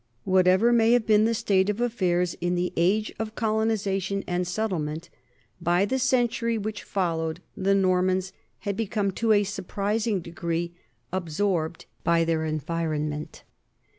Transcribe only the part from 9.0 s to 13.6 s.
to a surprising degree absorbed by their environment.